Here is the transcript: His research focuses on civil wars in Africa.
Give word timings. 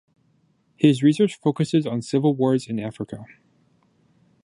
His 0.77 1.03
research 1.03 1.35
focuses 1.35 1.85
on 1.85 2.01
civil 2.01 2.33
wars 2.33 2.67
in 2.67 2.79
Africa. 2.79 3.23